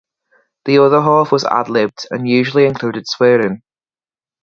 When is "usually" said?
2.27-2.65